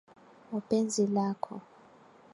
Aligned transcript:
wa 0.51 0.59
penzi 0.67 1.03
lako 1.15 1.53